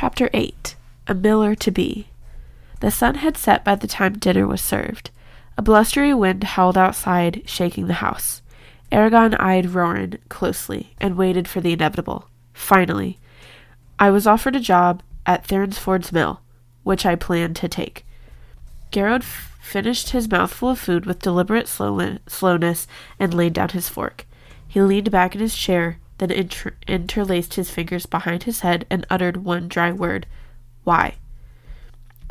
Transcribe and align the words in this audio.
Chapter 0.00 0.30
8 0.32 0.76
A 1.08 1.14
Miller 1.14 1.56
to 1.56 1.72
Be. 1.72 2.06
The 2.78 2.92
sun 2.92 3.16
had 3.16 3.36
set 3.36 3.64
by 3.64 3.74
the 3.74 3.88
time 3.88 4.16
dinner 4.16 4.46
was 4.46 4.60
served. 4.60 5.10
A 5.56 5.62
blustery 5.62 6.14
wind 6.14 6.44
howled 6.44 6.78
outside, 6.78 7.42
shaking 7.46 7.88
the 7.88 7.94
house. 7.94 8.40
Eragon 8.92 9.34
eyed 9.40 9.64
Roran 9.64 10.18
closely 10.28 10.94
and 11.00 11.16
waited 11.16 11.48
for 11.48 11.60
the 11.60 11.72
inevitable. 11.72 12.28
Finally, 12.52 13.18
I 13.98 14.10
was 14.10 14.24
offered 14.24 14.54
a 14.54 14.60
job 14.60 15.02
at 15.26 15.44
Therinsford's 15.44 16.12
mill, 16.12 16.42
which 16.84 17.04
I 17.04 17.16
planned 17.16 17.56
to 17.56 17.68
take. 17.68 18.06
Garrow 18.92 19.16
f- 19.16 19.58
finished 19.60 20.10
his 20.10 20.30
mouthful 20.30 20.68
of 20.68 20.78
food 20.78 21.06
with 21.06 21.18
deliberate 21.18 21.66
slow- 21.66 22.18
slowness 22.28 22.86
and 23.18 23.34
laid 23.34 23.52
down 23.52 23.70
his 23.70 23.88
fork. 23.88 24.26
He 24.68 24.80
leaned 24.80 25.10
back 25.10 25.34
in 25.34 25.40
his 25.40 25.56
chair, 25.56 25.98
then 26.18 26.30
inter- 26.30 26.74
interlaced 26.86 27.54
his 27.54 27.70
fingers 27.70 28.06
behind 28.06 28.42
his 28.42 28.60
head 28.60 28.86
and 28.90 29.06
uttered 29.08 29.38
one 29.38 29.68
dry 29.68 29.92
word 29.92 30.26
Why? 30.84 31.14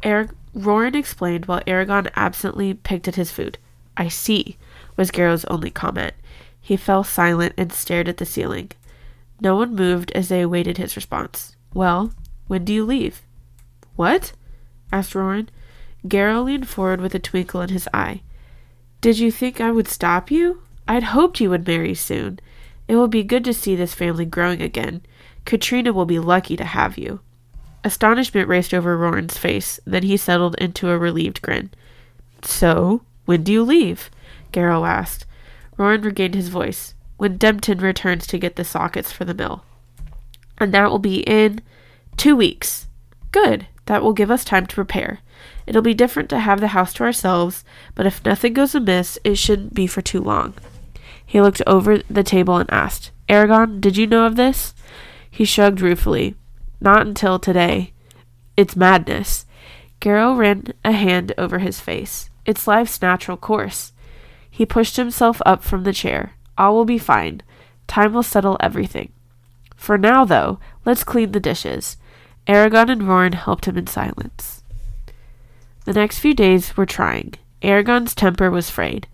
Ar- 0.03 0.29
Roran 0.55 0.95
explained 0.95 1.45
while 1.45 1.61
Eragon 1.67 2.09
absently 2.15 2.73
picked 2.73 3.07
at 3.07 3.15
his 3.15 3.31
food. 3.31 3.57
I 3.95 4.07
see, 4.07 4.57
was 4.95 5.11
Garrow's 5.11 5.45
only 5.45 5.69
comment. 5.69 6.13
He 6.59 6.75
fell 6.77 7.03
silent 7.03 7.53
and 7.57 7.71
stared 7.71 8.07
at 8.07 8.17
the 8.17 8.25
ceiling. 8.25 8.71
No 9.39 9.55
one 9.55 9.75
moved 9.75 10.11
as 10.11 10.29
they 10.29 10.41
awaited 10.41 10.77
his 10.77 10.95
response. 10.95 11.55
Well, 11.73 12.11
when 12.47 12.65
do 12.65 12.73
you 12.73 12.83
leave? 12.85 13.21
What? 13.95 14.33
asked 14.91 15.13
Roran. 15.13 15.47
Garrow 16.07 16.43
leaned 16.43 16.67
forward 16.67 17.01
with 17.01 17.13
a 17.15 17.19
twinkle 17.19 17.61
in 17.61 17.69
his 17.69 17.87
eye. 17.93 18.21
Did 19.01 19.19
you 19.19 19.31
think 19.31 19.61
I 19.61 19.71
would 19.71 19.87
stop 19.87 20.31
you? 20.31 20.61
I'd 20.87 21.03
hoped 21.03 21.39
you 21.39 21.49
would 21.49 21.67
marry 21.67 21.93
soon. 21.93 22.39
It 22.87 22.95
will 22.95 23.07
be 23.07 23.23
good 23.23 23.43
to 23.45 23.53
see 23.53 23.75
this 23.75 23.93
family 23.93 24.25
growing 24.25 24.61
again. 24.61 25.01
Katrina 25.45 25.93
will 25.93 26.05
be 26.05 26.19
lucky 26.19 26.55
to 26.55 26.63
have 26.63 26.97
you. 26.97 27.19
Astonishment 27.83 28.47
raced 28.47 28.73
over 28.73 28.97
Roran's 28.97 29.37
face, 29.37 29.79
then 29.85 30.03
he 30.03 30.17
settled 30.17 30.55
into 30.55 30.89
a 30.89 30.97
relieved 30.97 31.41
grin. 31.41 31.69
So, 32.41 33.01
when 33.25 33.43
do 33.43 33.51
you 33.51 33.63
leave? 33.63 34.09
Garrow 34.51 34.85
asked. 34.85 35.25
Roran 35.77 36.03
regained 36.03 36.35
his 36.35 36.49
voice. 36.49 36.95
When 37.17 37.37
Dempton 37.37 37.79
returns 37.79 38.27
to 38.27 38.37
get 38.37 38.55
the 38.55 38.63
sockets 38.63 39.11
for 39.11 39.25
the 39.25 39.33
mill. 39.33 39.63
And 40.57 40.73
that 40.73 40.89
will 40.89 40.99
be 40.99 41.21
in 41.21 41.61
two 42.15 42.35
weeks. 42.35 42.87
Good. 43.31 43.67
That 43.85 44.03
will 44.03 44.13
give 44.13 44.29
us 44.29 44.43
time 44.43 44.65
to 44.65 44.75
prepare. 44.75 45.19
It'll 45.65 45.81
be 45.81 45.93
different 45.93 46.29
to 46.29 46.39
have 46.39 46.59
the 46.59 46.69
house 46.69 46.93
to 46.95 47.03
ourselves, 47.03 47.63
but 47.95 48.05
if 48.05 48.23
nothing 48.25 48.53
goes 48.53 48.75
amiss, 48.75 49.17
it 49.23 49.37
shouldn't 49.37 49.73
be 49.73 49.87
for 49.87 50.01
too 50.01 50.21
long. 50.21 50.53
He 51.27 51.41
looked 51.41 51.61
over 51.67 51.99
the 52.09 52.23
table 52.23 52.55
and 52.55 52.71
asked, 52.71 53.11
Eragon, 53.29 53.81
did 53.81 53.97
you 53.97 54.07
know 54.07 54.25
of 54.25 54.37
this? 54.37 54.73
He 55.29 55.43
shrugged 55.45 55.81
ruefully. 55.81 56.35
Not 56.79 57.05
until 57.05 57.37
today. 57.37 57.93
It's 58.55 58.77
madness. 58.77 59.45
Garrow 59.99 60.33
ran 60.33 60.73
a 60.85 60.93
hand 60.93 61.33
over 61.37 61.59
his 61.59 61.81
face. 61.81 62.29
It's 62.45 62.65
life's 62.65 63.01
natural 63.01 63.35
course. 63.35 63.91
He 64.49 64.65
pushed 64.65 64.95
himself 64.95 65.41
up 65.45 65.63
from 65.63 65.83
the 65.83 65.93
chair. 65.93 66.33
All 66.57 66.73
will 66.73 66.85
be 66.85 66.97
fine. 66.97 67.41
Time 67.87 68.13
will 68.13 68.23
settle 68.23 68.57
everything. 68.61 69.11
For 69.75 69.97
now, 69.97 70.23
though, 70.23 70.59
let's 70.85 71.03
clean 71.03 71.33
the 71.33 71.39
dishes. 71.41 71.97
Eragon 72.47 72.89
and 72.89 73.01
Roran 73.01 73.33
helped 73.33 73.65
him 73.65 73.77
in 73.77 73.87
silence. 73.87 74.63
The 75.83 75.93
next 75.93 76.19
few 76.19 76.33
days 76.33 76.77
were 76.77 76.85
trying. 76.85 77.33
Eragon's 77.61 78.15
temper 78.15 78.49
was 78.49 78.69
frayed. 78.69 79.07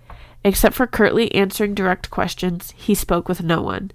Except 0.44 0.76
for 0.76 0.88
curtly 0.88 1.34
answering 1.34 1.74
direct 1.74 2.10
questions, 2.10 2.74
he 2.76 2.94
spoke 2.94 3.30
with 3.30 3.44
no 3.44 3.62
one. 3.62 3.92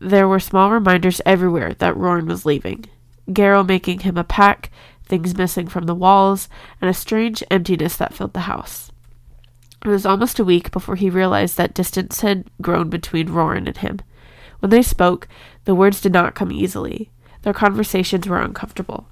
There 0.00 0.28
were 0.28 0.40
small 0.40 0.70
reminders 0.70 1.20
everywhere 1.24 1.74
that 1.74 1.94
Roran 1.94 2.26
was 2.26 2.44
leaving. 2.44 2.84
Garrow 3.32 3.62
making 3.62 4.00
him 4.00 4.18
a 4.18 4.24
pack, 4.24 4.70
things 5.06 5.36
missing 5.36 5.66
from 5.66 5.84
the 5.84 5.94
walls, 5.94 6.48
and 6.80 6.90
a 6.90 6.94
strange 6.94 7.42
emptiness 7.50 7.96
that 7.96 8.12
filled 8.12 8.34
the 8.34 8.40
house. 8.40 8.92
It 9.84 9.88
was 9.88 10.06
almost 10.06 10.38
a 10.38 10.44
week 10.44 10.70
before 10.70 10.96
he 10.96 11.10
realized 11.10 11.56
that 11.56 11.74
distance 11.74 12.20
had 12.20 12.50
grown 12.60 12.90
between 12.90 13.28
Roran 13.28 13.66
and 13.66 13.76
him. 13.76 14.00
When 14.60 14.70
they 14.70 14.82
spoke, 14.82 15.28
the 15.64 15.74
words 15.74 16.00
did 16.00 16.12
not 16.12 16.34
come 16.34 16.52
easily. 16.52 17.10
Their 17.42 17.52
conversations 17.52 18.26
were 18.26 18.40
uncomfortable. 18.40 19.06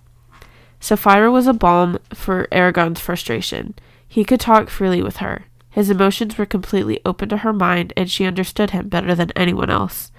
Saphira 0.81 1.31
was 1.31 1.47
a 1.47 1.53
balm 1.53 1.99
for 2.12 2.49
Eragon's 2.51 3.01
frustration. 3.01 3.75
He 4.09 4.25
could 4.25 4.41
talk 4.41 4.69
freely 4.69 5.03
with 5.03 5.19
her. 5.19 5.45
His 5.72 5.91
emotions 5.91 6.38
were 6.38 6.47
completely 6.47 7.00
open 7.05 7.28
to 7.31 7.38
her 7.38 7.53
mind, 7.53 7.93
and 7.97 8.10
she 8.10 8.27
understood 8.27 8.71
him 8.71 8.88
better 8.88 9.15
than 9.15 9.33
anyone 9.34 9.71
else. 9.71 10.12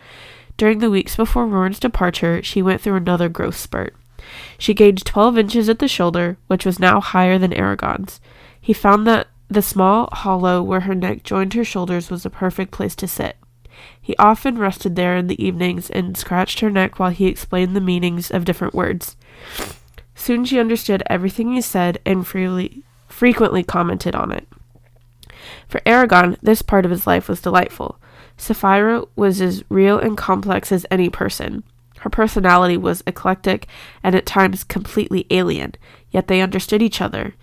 During 0.58 0.80
the 0.80 0.90
weeks 0.90 1.16
before 1.16 1.48
Roran's 1.48 1.80
departure, 1.80 2.44
she 2.44 2.62
went 2.62 2.82
through 2.82 2.96
another 2.96 3.30
growth 3.30 3.56
spurt. 3.56 3.96
She 4.58 4.74
gained 4.74 5.06
twelve 5.06 5.38
inches 5.38 5.70
at 5.70 5.80
the 5.80 5.88
shoulder, 5.88 6.38
which 6.48 6.66
was 6.66 6.80
now 6.80 7.00
higher 7.00 7.38
than 7.38 7.54
Eragon's. 7.54 8.20
He 8.60 8.74
found 8.74 9.06
that 9.06 9.28
the 9.48 9.62
small 9.62 10.10
hollow 10.12 10.64
where 10.64 10.82
her 10.82 10.96
neck 10.96 11.24
joined 11.24 11.54
her 11.54 11.64
shoulders 11.64 12.10
was 12.10 12.26
a 12.26 12.30
perfect 12.30 12.72
place 12.72 12.96
to 12.96 13.08
sit. 13.08 13.38
He 14.02 14.16
often 14.18 14.58
rested 14.58 14.96
there 14.96 15.16
in 15.18 15.28
the 15.28 15.44
evenings 15.44 15.90
and 15.90 16.18
scratched 16.18 16.62
her 16.62 16.70
neck 16.70 16.98
while 16.98 17.12
he 17.12 17.28
explained 17.28 17.76
the 17.76 17.82
meanings 17.82 18.32
of 18.32 18.46
different 18.46 18.74
words. 18.74 19.16
Soon 20.16 20.46
she 20.46 20.60
understood 20.60 21.04
everything 21.08 21.54
he 21.54 21.62
said 21.62 22.00
and 22.06 22.26
freely, 22.26 22.84
frequently 23.08 23.64
commented 23.64 24.16
on 24.16 24.32
it. 24.32 24.48
For 25.68 25.80
Eragon, 25.82 26.38
this 26.42 26.62
part 26.62 26.86
of 26.86 26.92
his 26.92 27.08
life 27.08 27.28
was 27.28 27.42
delightful. 27.42 28.00
Saphira 28.38 29.08
was 29.16 29.42
as 29.42 29.64
real 29.70 30.00
and 30.00 30.18
complex 30.18 30.72
as 30.72 30.86
any 30.90 31.10
person. 31.10 31.64
Her 32.00 32.10
personality 32.10 32.78
was 32.78 33.04
eclectic 33.08 33.68
and 34.04 34.14
at 34.16 34.26
times 34.26 34.64
completely 34.64 35.26
alien, 35.30 35.76
yet 36.12 36.28
they 36.28 36.42
understood 36.42 36.82
each 36.82 37.00
other 37.00 37.36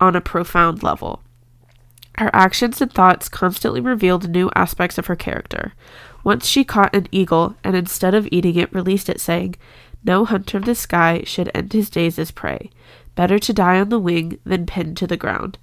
on 0.00 0.14
a 0.16 0.20
profound 0.20 0.82
level. 0.82 1.22
Her 2.18 2.30
actions 2.34 2.80
and 2.82 2.92
thoughts 2.92 3.28
constantly 3.28 3.80
revealed 3.80 4.28
new 4.28 4.50
aspects 4.54 4.98
of 4.98 5.06
her 5.06 5.16
character. 5.16 5.72
Once 6.24 6.46
she 6.46 6.62
caught 6.62 6.94
an 6.94 7.08
eagle, 7.10 7.56
and 7.64 7.74
instead 7.74 8.14
of 8.14 8.28
eating 8.30 8.56
it, 8.56 8.72
released 8.74 9.08
it, 9.08 9.20
saying, 9.20 9.56
No 10.04 10.24
hunter 10.24 10.58
of 10.58 10.66
the 10.66 10.74
sky 10.74 11.22
should 11.24 11.50
end 11.54 11.72
his 11.72 11.88
days 11.88 12.18
as 12.18 12.30
prey. 12.30 12.70
Better 13.14 13.38
to 13.38 13.52
die 13.52 13.80
on 13.80 13.88
the 13.88 13.98
wing 13.98 14.38
than 14.44 14.66
pinned 14.66 14.96
to 14.98 15.06
the 15.06 15.16
ground. 15.16 15.58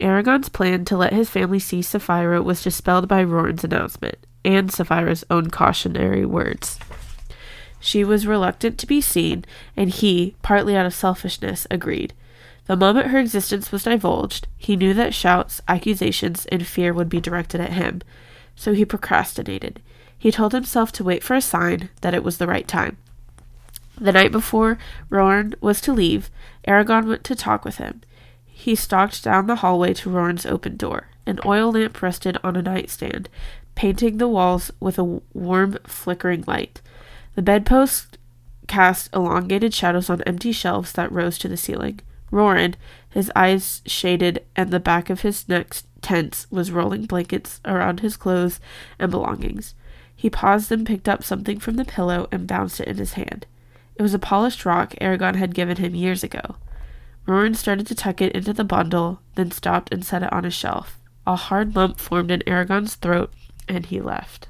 Eragon's 0.00 0.48
plan 0.48 0.84
to 0.86 0.96
let 0.96 1.12
his 1.12 1.30
family 1.30 1.58
see 1.58 1.80
Saphira 1.80 2.42
was 2.42 2.62
dispelled 2.62 3.06
by 3.08 3.24
Roran's 3.24 3.64
announcement, 3.64 4.18
and 4.44 4.70
Saphira's 4.70 5.24
own 5.30 5.50
cautionary 5.50 6.24
words. 6.24 6.78
She 7.78 8.04
was 8.04 8.26
reluctant 8.26 8.78
to 8.78 8.86
be 8.86 9.00
seen, 9.00 9.44
and 9.76 9.90
he, 9.90 10.36
partly 10.42 10.76
out 10.76 10.86
of 10.86 10.94
selfishness, 10.94 11.66
agreed. 11.70 12.12
The 12.66 12.76
moment 12.76 13.08
her 13.08 13.18
existence 13.18 13.72
was 13.72 13.84
divulged, 13.84 14.46
he 14.56 14.76
knew 14.76 14.94
that 14.94 15.14
shouts, 15.14 15.60
accusations, 15.66 16.46
and 16.46 16.66
fear 16.66 16.92
would 16.92 17.08
be 17.08 17.20
directed 17.20 17.60
at 17.60 17.72
him, 17.72 18.02
so 18.54 18.74
he 18.74 18.84
procrastinated. 18.84 19.80
He 20.16 20.30
told 20.30 20.52
himself 20.52 20.92
to 20.92 21.04
wait 21.04 21.24
for 21.24 21.34
a 21.34 21.40
sign 21.40 21.88
that 22.02 22.14
it 22.14 22.22
was 22.22 22.38
the 22.38 22.46
right 22.46 22.68
time. 22.68 22.98
The 23.98 24.12
night 24.12 24.32
before 24.32 24.78
Roran 25.10 25.54
was 25.60 25.80
to 25.82 25.92
leave, 25.92 26.30
Eragon 26.68 27.08
went 27.08 27.24
to 27.24 27.34
talk 27.34 27.64
with 27.64 27.76
him. 27.76 28.02
He 28.60 28.74
stalked 28.74 29.24
down 29.24 29.46
the 29.46 29.56
hallway 29.56 29.94
to 29.94 30.10
Roran's 30.10 30.44
open 30.44 30.76
door. 30.76 31.06
An 31.24 31.40
oil 31.46 31.72
lamp 31.72 32.02
rested 32.02 32.36
on 32.44 32.56
a 32.56 32.62
nightstand, 32.62 33.30
painting 33.74 34.18
the 34.18 34.28
walls 34.28 34.70
with 34.78 34.98
a 34.98 35.22
warm, 35.32 35.78
flickering 35.86 36.44
light. 36.46 36.82
The 37.36 37.40
bedpost 37.40 38.18
cast 38.68 39.08
elongated 39.16 39.72
shadows 39.72 40.10
on 40.10 40.20
empty 40.24 40.52
shelves 40.52 40.92
that 40.92 41.10
rose 41.10 41.38
to 41.38 41.48
the 41.48 41.56
ceiling. 41.56 42.00
Roran, 42.30 42.74
his 43.08 43.32
eyes 43.34 43.80
shaded 43.86 44.44
and 44.54 44.70
the 44.70 44.78
back 44.78 45.08
of 45.08 45.22
his 45.22 45.48
neck 45.48 45.74
tense, 46.02 46.46
was 46.50 46.70
rolling 46.70 47.06
blankets 47.06 47.62
around 47.64 48.00
his 48.00 48.18
clothes 48.18 48.60
and 48.98 49.10
belongings. 49.10 49.74
He 50.14 50.28
paused 50.28 50.70
and 50.70 50.86
picked 50.86 51.08
up 51.08 51.24
something 51.24 51.60
from 51.60 51.76
the 51.76 51.86
pillow 51.86 52.28
and 52.30 52.46
bounced 52.46 52.78
it 52.78 52.88
in 52.88 52.98
his 52.98 53.14
hand. 53.14 53.46
It 53.94 54.02
was 54.02 54.12
a 54.12 54.18
polished 54.18 54.66
rock 54.66 54.94
Eragon 55.00 55.36
had 55.36 55.54
given 55.54 55.78
him 55.78 55.94
years 55.94 56.22
ago. 56.22 56.56
Roran 57.30 57.54
started 57.54 57.86
to 57.86 57.94
tuck 57.94 58.20
it 58.20 58.32
into 58.32 58.52
the 58.52 58.64
bundle, 58.64 59.20
then 59.36 59.52
stopped 59.52 59.94
and 59.94 60.04
set 60.04 60.24
it 60.24 60.32
on 60.32 60.44
a 60.44 60.50
shelf. 60.50 60.98
A 61.28 61.36
hard 61.36 61.76
lump 61.76 62.00
formed 62.00 62.32
in 62.32 62.40
Eragon's 62.40 62.96
throat, 62.96 63.32
and 63.68 63.86
he 63.86 64.00
left. 64.00 64.48